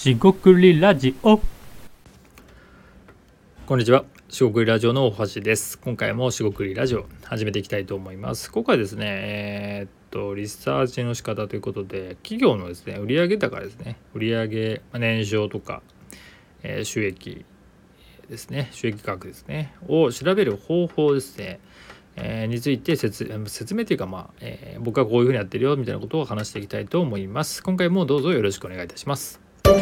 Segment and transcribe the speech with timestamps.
[0.00, 1.38] しごくりラジオ
[3.66, 4.06] こんにちは。
[4.30, 5.78] しごくりラジオの大橋です。
[5.78, 8.50] 今回もしごくりラジオ始めていきたいと思います。
[8.50, 15.82] 今回ですね、えーっと、リサーチの仕方ということで、企業のですね、売上高ですね、売上まあ年商とか、
[16.62, 17.44] えー収益
[18.30, 21.60] ですね、収益額ですね、を調べる方法ですね、
[22.16, 27.62] えーについて説説明というか、まあえー僕はこういうふうにやってるよみたいなことを話していきたいと思います。
[27.62, 29.39] 今回もどうぞよろしくお願いいたします。
[29.70, 29.76] は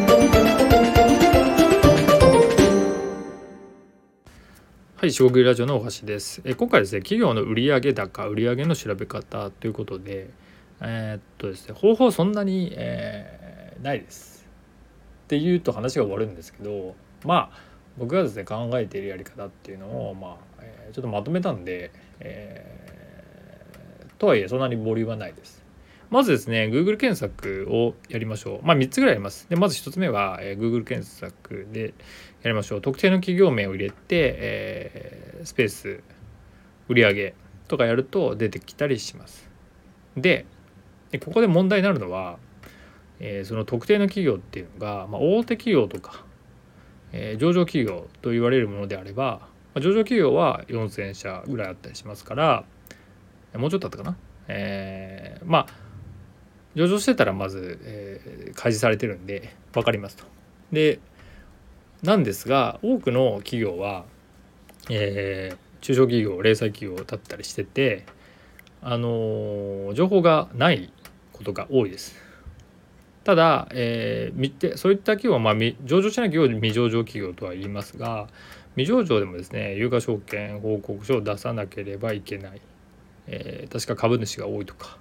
[5.07, 6.43] い、四国ラジオの大橋です。
[6.45, 10.29] え今回ですね、企業の売上高、売上の調べ方ということで、
[10.83, 14.47] えーっとですね、方法そんなに、えーないです。
[15.25, 16.95] って言うと話が終わるんですけど、
[17.25, 17.59] まあ
[17.97, 25.65] 僕がですね考えているやり方っていうのをまあ、えーちょっとまとめたんで、えとはいえそんなにボリュームはないです。
[26.11, 28.67] まずですね Google 検索をやりましょう。
[28.67, 29.49] まあ3つぐらいあります。
[29.51, 31.93] でまず1つ目は、えー Google 検索で
[32.43, 32.81] やりましょう。
[32.81, 36.01] 特定の企業名を入れて、えースペース
[36.89, 37.35] 売上
[37.69, 39.49] とかやると出てきたりします。
[40.17, 40.47] で
[41.11, 42.39] でここで問題になるのは、
[43.21, 46.25] えーその特定の企業っていうのが、まあ、大手企業とか、
[47.13, 49.41] えー上場企業と言われるものであれば、
[49.75, 52.65] まあ上場企業は4,000社ぐらいあったりしますから
[53.55, 54.17] もうちょっとあったかな。
[54.49, 55.88] えーまあ
[56.79, 60.25] 上場してたらまず、えー開示されてるんで分かりますと。
[60.73, 61.01] で
[62.03, 64.05] なんですが多くの企業は、
[64.89, 68.05] えー中小企業零細企業だったりしてて、
[68.83, 70.93] あのー情報がない
[71.33, 72.17] ことが多いです。
[73.25, 78.29] ただ、えーみてそういった企業は、まあ、み上場しない企業を未上場企業とは言いますが
[78.77, 82.61] 未上場でもですね有価証券報告書を出さなければいけない、
[83.27, 84.97] えー確か株主が多いとか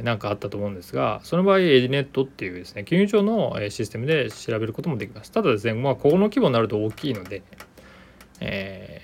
[0.00, 5.30] なんかあったと思うんですがその場合エディネットっていうですね金融庁のシステムで調べることもできます。
[5.30, 7.42] ただですねまあここの規模になると大きいので、
[8.40, 9.02] え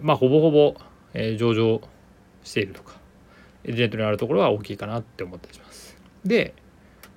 [0.00, 0.74] ーまあほぼほぼ、
[1.14, 1.80] えー上場
[2.42, 2.96] しているとか
[3.64, 5.96] エディネットにあるところは大きいかなって思ったりします。
[6.24, 6.54] で、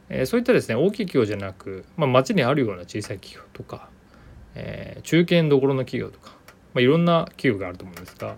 [0.10, 3.90] えーそういったですね大きい企業じゃなく、まあ、町にあるような小さい企業とか、
[4.54, 6.36] えー中堅どころの企業とか、
[6.74, 8.36] まあ、いろんな企業があると思うんですが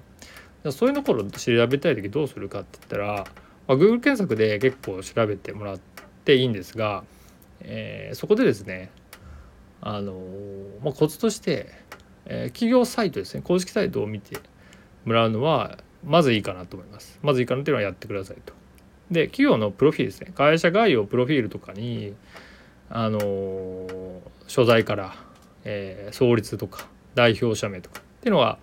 [0.72, 3.26] そういうところ調べたい時どうするかって言ったら、
[3.68, 5.80] まあ、Google 検索で結構調べてもらっ
[6.26, 7.04] ていいんですが、
[7.62, 8.90] えーそこでですね
[9.82, 10.14] あの
[10.84, 11.70] まあ、コツとして、
[12.26, 14.38] えー企業サイトですね公式サイトを見て
[15.06, 17.20] もらうのはまずいいかなと思います。
[17.22, 18.54] まずいいかなっていうのはやってくださいと。
[19.12, 22.14] で企業のプロフィールですね会社概要プロフィールとかに
[22.90, 23.20] あの
[24.48, 25.16] 所在から、
[25.64, 28.58] えー創立とか代表者名とかっていうのは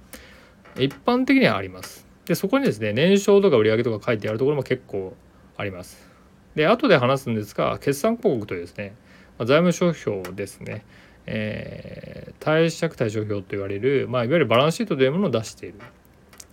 [0.77, 2.04] 一般的にはあります。
[2.27, 5.15] でそこにですね年商とか売上とか書いてあるところも結構
[5.57, 6.09] あります。
[6.55, 8.95] で後で話すんですが決算広告というですね
[9.39, 10.85] ま財務諸表ですね、
[11.27, 15.79] えー貸借対照表と言われる、まあ、いわゆるバランスシートというものを出している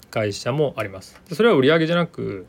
[0.10, 1.22] 会社もあります。
[1.28, 2.46] でそれは売上じゃなく、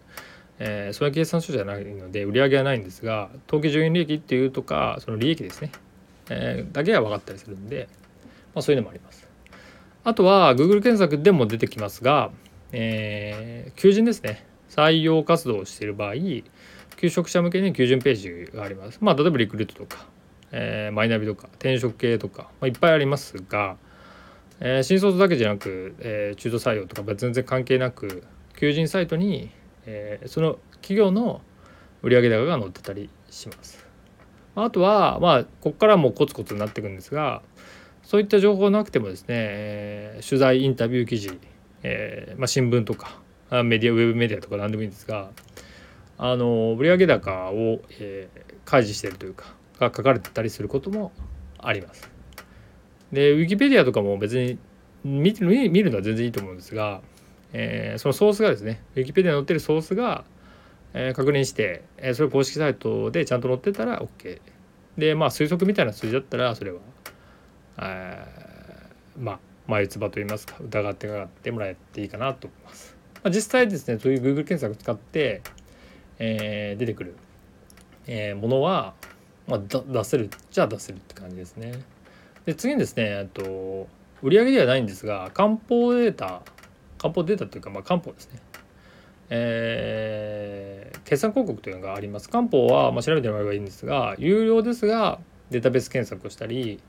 [0.60, 5.72] えー、損益計算書じゃないので売上はないんですが当期純利益っていうとかその利益ですね、
[6.30, 7.88] えーだけは分かったりするんで、
[8.54, 9.28] まあ、そういうのもあります。
[10.04, 12.30] あとは Google 検索でも出てきますが、
[12.72, 16.14] えー求人ですね採用活動をしている場合
[16.96, 18.14] 求職者向けに求人ペー
[18.46, 18.98] ジがあります。
[19.00, 20.06] まあ例えばリクルートとか、
[20.52, 23.76] えーマイナビとか転職系とか、まあ、いっぱいありますが、
[24.60, 28.22] えー新卒だけじゃなく、えー中途採用とか全然関係なく
[28.58, 29.50] 求人サイトに、
[29.86, 31.40] えーその企業の
[32.02, 33.84] 売上高が載ってたりします。
[34.54, 37.42] あとはまあここからもうコツコツになっていくんですが
[38.02, 41.38] そういった情報なくてもですね、えー取材インタビュー記事、
[41.82, 43.20] えーまあ、新聞とか
[43.64, 45.30] メディアウェブメディアとか何でもいいんですが
[46.18, 51.10] あの売上高を、えー開示しているというかが書かれてたりすることも
[51.58, 52.08] あります。
[53.10, 54.56] でウィキペディアとかも別に
[55.04, 57.02] 見るのは全然いいと思うんですが、
[57.52, 60.24] えーそのソースがですねウィキペディアに載ってるソースが、
[60.94, 64.40] えー確認して、えーそれ公式サイトでちゃんと載ってたら OK
[64.96, 66.78] でまあ推測みたいな数字だったらそれは、
[67.78, 69.38] えーまあ
[69.72, 72.96] 眉唾と言いますか疑ってかかってもらえていいかなと思います。
[73.22, 75.42] まあ、実際ですねそういう Google 検索を使って、
[76.18, 77.14] えー出てくる、
[78.06, 78.94] えーものは、
[79.46, 81.82] まあ、だ出せるじゃあ出せるって感じですね。
[82.44, 83.88] で次にですねと
[84.22, 86.42] 売上ではないんですが漢方データ
[86.98, 88.40] 漢方データというか、まあ、漢方ですね。
[89.30, 92.28] えー決算広告というのがあります。
[92.30, 95.18] 漢方は、まあ、調べてもらえばいいんですが有料ですが
[95.50, 96.80] データベース検索をしたり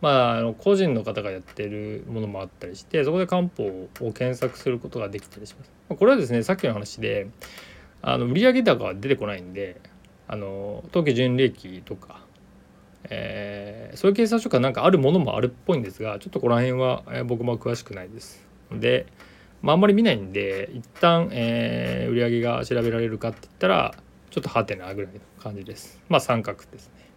[0.00, 5.70] まあ、あの個人の方がやってるものもあったりしてそこで漢方を検索することができたりします。
[5.88, 7.28] これはですねさっきの話で
[8.00, 9.80] あの売上高は出てこないんで
[10.26, 12.24] あの当期純利益とか
[13.04, 18.44] えー、そういう計算書がなんかあるものもあるっぽいんですがちょっとこの辺は、え僕も詳しくないです。
[18.70, 19.06] で、
[19.62, 23.94] まあ、あんまり見ないんで一旦、えー、売上が調べられるかって言ったら
[24.30, 26.00] ちょっとハテナぐらいの感じです。
[26.08, 27.09] まあ三角ですね。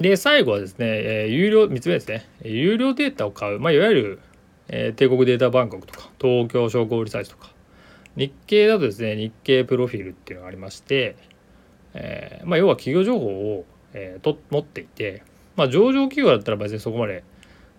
[0.00, 2.26] で最後はですね、えー、有料3つ目ですね。
[2.42, 4.20] 有料データを買う、まあ、いわゆる、
[4.68, 7.52] えー、帝国データバンコクとか東京商工リサーチとか。
[8.16, 11.16] 日経だとですね日経プロフィールっていうのがありまして、
[11.94, 13.64] えーまあ、要は企業情報を
[13.94, 15.22] えー、と持っていて、
[15.56, 17.24] まあ、上場企業だったら別にそこまで、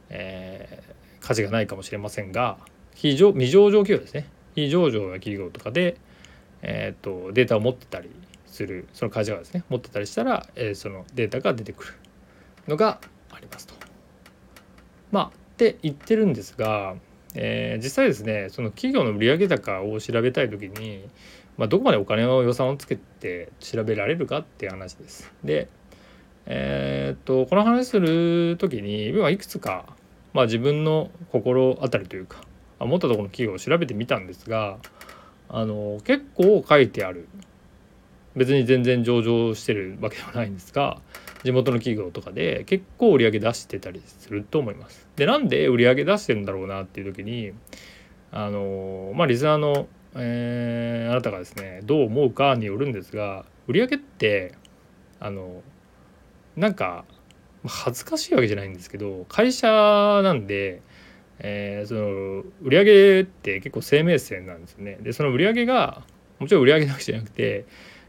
[0.10, 2.58] えー、価値がないかもしれませんが
[2.96, 4.30] 非上未上場企業ですね。
[4.56, 5.98] 非上場の企業とかで、
[6.62, 8.10] えーと、データを持ってたり
[8.48, 11.94] するその会社がですね持ってたりしたら、えー、そのデータが出てくる。
[12.68, 13.00] のが
[13.32, 13.74] ありますと。
[15.12, 16.96] まあって言ってるんですが、
[17.34, 21.06] えー、実際ですねその企業の売上高を調べたい時に、
[21.58, 25.32] まあ、どこまでお金の予算をつけて調べられるかっていう話です。
[25.44, 25.70] で
[26.48, 29.86] えー、っとこの話する時に今いくつか、
[30.34, 32.42] まあ、自分の心当たりというか
[32.80, 34.78] 思ったところの企業を調べてみたんですが
[35.50, 37.28] あの結構書いてある
[38.36, 41.00] 別に全然上場してるわけではないんですが
[41.46, 45.08] 地元の企業とかで結構売り上げ出してたりすると思います。
[45.16, 47.52] でなんで売り上げ出してるんだろうなっていう時に
[48.32, 54.56] あのまあリスナーの、えー、あなたがですねどう思うかによるんですが売り上げって
[55.20, 55.62] あの
[56.56, 57.06] なんか
[57.64, 59.68] 恥ずかしいわけじゃないんですけど会社
[60.24, 60.82] なんで、
[61.38, 64.98] えー、その売上って結構生命線なんですよね。
[65.00, 66.02] でその売り上げが
[66.40, 67.66] もちろん売上だけじゃなくて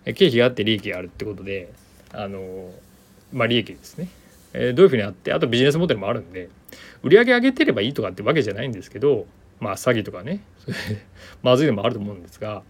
[0.07, 1.71] 経費があって利益があるってことで
[2.15, 2.71] あの
[3.33, 4.09] まあ利益ですね。
[4.53, 6.49] えー、どういうふうにあってあとビジネスモデルもあるんで
[7.03, 9.27] 売上上げてればいいとかってわけじゃないんですけど
[9.61, 10.41] まあ詐欺とかね
[11.43, 12.63] まずいのもあると思うんですが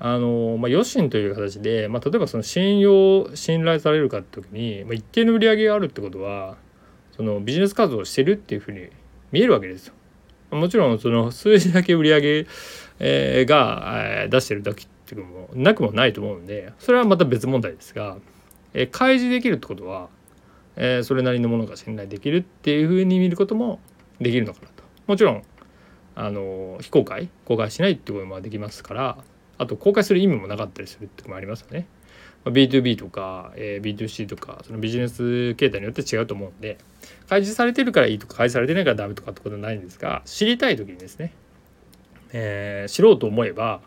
[0.00, 6.56] あの、まあ、余震という形で、まあ、例えばその信用信頼されるかって時に、まあ、一定の売り上げがあるってことは
[7.16, 8.88] そのビジネス活動をしてるっていうふうに
[9.30, 9.94] 見えるわけですよ。
[10.50, 12.46] もちろんその数字だけ売り上げ、
[12.98, 13.84] え、が、
[14.22, 18.16] えー、出してるだけっていうのもなくもないと思うんでそれはまた別問題ですが、
[18.74, 20.08] えー、開示できるってことは、
[20.76, 23.80] えー、それなりのものが信頼できるっていうふうに見ることも
[24.20, 24.84] できるのかなと。
[25.06, 25.42] もちろん
[26.14, 29.18] あの非公開公開しないってこともできますから
[29.58, 31.86] あと公開する意味もなかったりするっていうのもありますよね。
[32.44, 36.78] まあ B2B とか、えー、B2C とかそのビジネス形態によって違うと思うんで
[37.28, 41.32] 開示されてるからいいとか開示されてないからダメとかってことはないんですが知りたい時にですね、
[42.32, 43.80] えー、知ろうと思えば、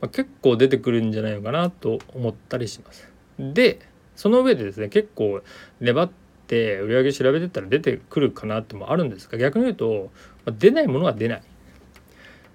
[0.00, 3.08] まあ、結構出てくるんじゃないのかなと思ったりします。
[3.38, 3.78] で
[4.16, 5.42] その上でですね結構
[5.80, 6.10] 粘っ
[6.46, 10.10] て売り上げ調べてったら出てくるかなってもあるんですが逆に言うと、
[10.44, 11.42] まあ、出ないものは出ない。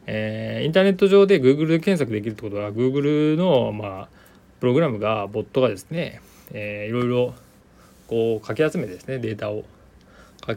[0.07, 4.09] えー、インターネット上で Google で検索できるってことは Google の、まあ、
[4.59, 6.21] プログラムがボットがですね、
[6.51, 7.33] えー、いろいろ
[8.07, 9.63] こうかき集めてですねデータを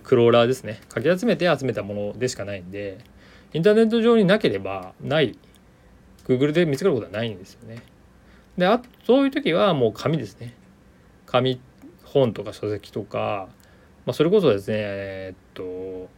[0.03, 2.99] クローラーですねかき集めて集めたものでしかないんで
[3.53, 5.39] インターネット上になければない
[6.27, 7.83] Google で見つかることはないんですよね。
[8.57, 10.55] であそういう時はもう紙ですね
[11.35, 11.61] 紙
[12.05, 13.49] 本とか書籍とか、
[14.07, 16.09] まあ、それこそですねえー、っと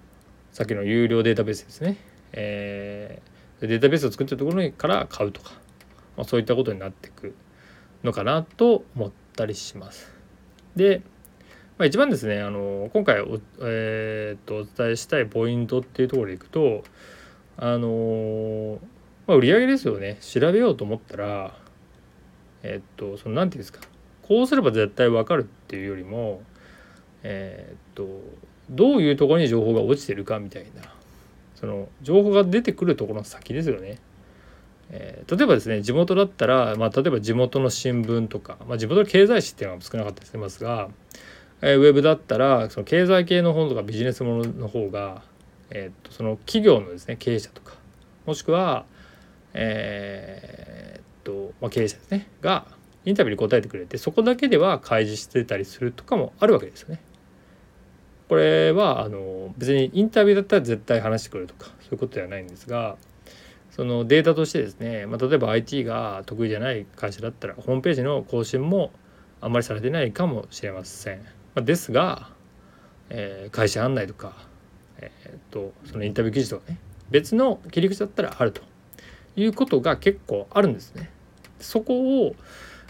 [0.52, 1.96] さっきの有料データベースですね
[2.32, 5.52] えー、データベースを作ってるところから買うとか、
[6.18, 7.34] まあ、そういったことになってく
[8.04, 10.12] のかなと思ったりします。
[10.74, 11.00] で、
[11.78, 16.84] まあ、一番ですねあの今回お,、えー、とお伝えしたいポイントっていうところでいくと
[17.56, 18.78] あの、
[19.26, 21.58] まあ、売上ですよね調べようと思ったら
[22.62, 23.95] えっ、とその何て言うんですか
[24.28, 26.42] こうすれば絶対分かるっていうよりも
[27.22, 28.06] えっ、と
[28.70, 30.82] どういうところに情報が落ちてるかみたいな
[31.54, 33.98] その情報が出てくるところの先ですよね。
[34.90, 40.90] えー、例えばですね地元だったら、まあ、例えば地元の新聞とか、まあ、地元の経済誌っていうのは少なかったりしてますが、
[41.60, 45.22] えー、ウェブだったらその経済系の本とかビジネスものの方が、
[45.70, 47.74] えー、とその企業のですね経営者とか
[48.26, 48.84] もしくは
[49.54, 52.66] えー、っと、まあ、経営者ですねが
[53.06, 57.00] インタビューに答えてくれてそこだけでは開示してたりするとかもあるわけですよね。
[58.28, 62.96] これはあの別にインタビューだったら絶対話してくれるとかそういうことではないんですが
[63.70, 68.90] そのデータとしてですね、まあ、例えば IT が得意じゃない会社だったらホームページの更新も
[69.40, 71.18] あんまりされてないかもしれません。
[71.18, 71.22] ま
[71.56, 72.30] あ、ですが、
[73.10, 74.34] えー、会社案内とか、
[74.98, 76.78] えー、っとそのインタビュー記事とかね
[77.10, 78.62] 別の切り口だったらあると
[79.36, 81.10] いうことが結構あるんですね。
[81.60, 82.34] そこを、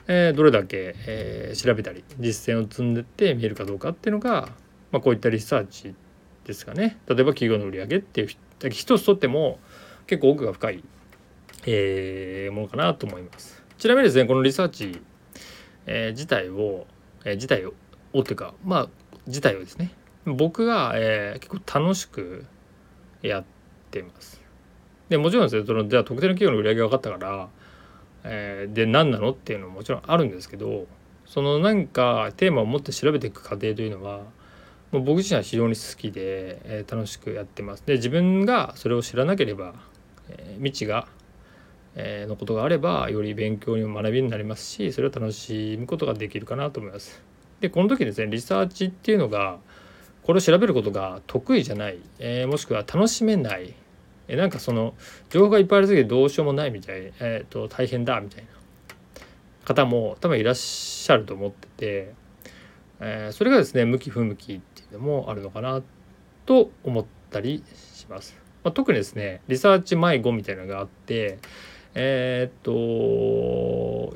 [0.08, 4.48] え、どれだけ、え、調べたり実践を積んでって見えるかどうかっていうのが
[4.92, 5.94] まあ、こういったリサーチ
[6.44, 6.98] ですかね。
[7.06, 8.28] 例えば企業の売上っていう
[8.70, 9.58] 一つとっても
[10.06, 10.84] 結構奥が深い、
[11.66, 13.62] え、ものかなと思います。
[13.78, 15.00] ちなみにですねこのリサーチ、
[15.86, 16.86] え、自体を、
[17.24, 17.74] え、自体を
[18.12, 18.88] をっていうかまあ
[19.26, 19.90] 自体をですね。
[20.24, 22.46] 僕が、え、結構楽しく
[23.22, 23.44] やっ
[23.90, 24.40] てます。
[25.08, 27.48] でもちろんですねそのじゃあ特定の企業の売り上げが分かったから、
[28.28, 30.86] えー、で何なのっていうのももちろんあるんですけど
[31.26, 34.20] その何かテーマを持って調べていく過程というのは
[34.92, 37.82] もう僕自身は非常に好きで、えー、楽しくやってます。
[37.86, 39.74] で自分がそれを知らなければ、
[40.28, 41.08] えー、未知が、
[41.94, 47.22] えー、のことがあればより勉強にも学びになりますしそれを楽しむことができるかなと思います。
[47.60, 49.58] でこの時ですねリサーチっていうのが
[50.22, 53.74] これを調べることが得意じゃない、えー、もしくは楽しめない、
[54.28, 54.94] え、なんかその
[55.30, 58.50] 情報がいっぱいありすぎてどうしようもないみたい、えーと、大変だみたいな
[59.64, 62.14] 方も多分いらっしゃると思ってて、
[63.00, 65.82] えー、それがですね向き不向きっていうのもあるのかな
[66.46, 68.36] と思ったりします。
[68.64, 71.38] まあ、特にですねリサーチ迷子みたいなのがあって
[71.94, 72.72] えっ、と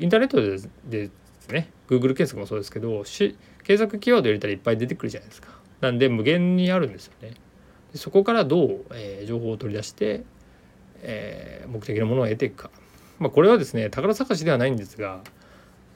[0.00, 5.48] インターネットでですね Google 検索もそうですけどし検索キーワード入れたらいっぱい出てくるじゃないですか。
[5.80, 7.34] なんで無限にあるんですよね。
[7.92, 10.24] でそこからどう、えー、情報を取り出して、
[11.02, 12.70] えー、目的のものを得ていくか。
[13.18, 15.22] まあ、これはですね宝探しではないんですが、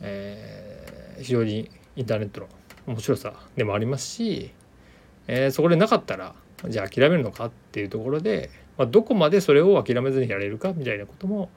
[0.00, 2.48] えー、非常にインターネットの
[2.86, 4.52] 面白さでもありますし、
[5.26, 6.34] えー、そこでなかったら
[6.68, 11.50] じゃあ諦めるのかっていうところで、まあ、どこまでそれを諦めずにやれるかみたいなことも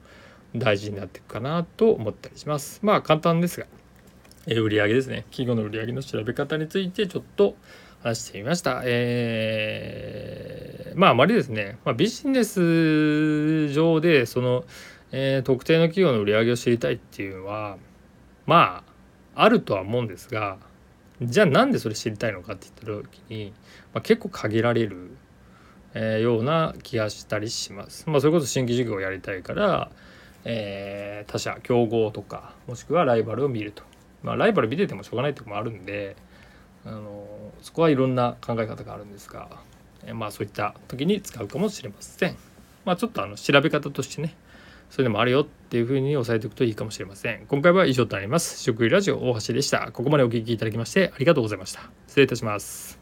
[0.56, 2.80] 大事になっていくかなと思ったりします。
[2.82, 3.66] まあ簡単ですが、
[4.46, 7.54] えー、売上ですね企業の売上の調べ方についてちょっと
[8.02, 8.82] 話してみました。
[8.84, 14.64] えー、まああまりですね、まあ、ビジネス上でその、
[15.12, 17.76] えー、特定の企業の売り上げを知りたいっていうのは
[18.46, 18.84] ま
[19.34, 20.58] ああるとは思うんですが
[21.20, 23.52] じゃあなんでそれ知りたいのかって言った時に、
[23.92, 25.10] まあ、結構限られる、
[25.94, 28.08] えー、ような気がしたりします。
[28.08, 29.90] まあ、それこそ新規事業をやりたいから、
[30.44, 33.82] えー、他社競合とかもしくはライバルを見ると。
[34.22, 36.16] まあ、ライバル見ててもしょうがないってこもあるんで
[36.88, 37.26] あの
[37.62, 39.48] そこはいろんな考え方があるんですが、
[40.06, 42.36] えまあそういった時に使うかもしれません。
[42.84, 44.34] まあちょっとあの調べ方としてね
[44.90, 47.46] それでもあるよっていうふうに押さえておくといいかもしれません。
[47.46, 48.62] 今回は以上となります。
[48.62, 49.90] 食医ラジオ大橋でした。
[49.92, 51.90] ここまでお聴きいただきましてありがとうございました。
[52.06, 52.97] 失礼いたします。